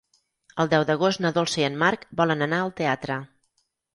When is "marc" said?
1.85-2.07